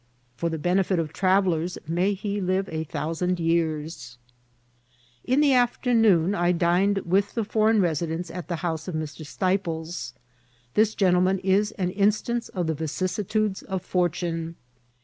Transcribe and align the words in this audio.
For 0.35 0.49
the 0.49 0.57
benefit 0.57 0.97
of 0.97 1.13
travellers, 1.13 1.77
may 1.87 2.13
he 2.15 2.41
live 2.41 2.67
a 2.71 2.85
thousand 2.85 3.39
years! 3.39 4.17
In 5.23 5.41
the 5.41 5.53
afternoon 5.53 6.33
I 6.33 6.53
dined 6.53 6.97
with 7.05 7.35
the 7.35 7.43
foreign 7.43 7.79
residents 7.81 8.31
at 8.31 8.47
the 8.47 8.55
house 8.65 8.87
of 8.87 8.95
Mr. 8.95 9.23
Stei{Jes. 9.23 10.13
This 10.73 10.95
gentleman 10.95 11.37
is 11.43 11.69
an 11.73 11.91
in 11.91 12.11
stance 12.11 12.49
of 12.49 12.65
the 12.65 12.73
vicissitudes 12.73 13.61
of 13.61 13.83
fortune. 13.83 14.55